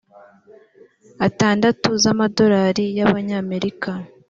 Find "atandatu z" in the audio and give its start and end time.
1.27-2.05